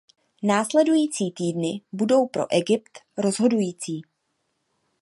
[0.43, 4.01] Následující týdny budou pro Egypt rozhodující.